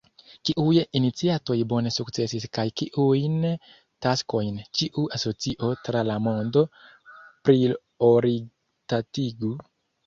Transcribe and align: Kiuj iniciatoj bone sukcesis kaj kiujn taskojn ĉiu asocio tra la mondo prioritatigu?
Kiuj 0.49 0.71
iniciatoj 0.99 1.57
bone 1.73 1.91
sukcesis 1.97 2.47
kaj 2.59 2.65
kiujn 2.81 3.37
taskojn 4.07 4.59
ĉiu 4.81 5.05
asocio 5.21 5.71
tra 5.85 6.05
la 6.11 6.17
mondo 6.31 6.67
prioritatigu? 7.49 9.55